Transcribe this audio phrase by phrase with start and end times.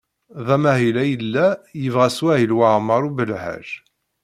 [0.45, 1.47] D amahil ay yella
[1.81, 3.67] yebɣa Smawil Waɛmaṛ U Belḥaǧ.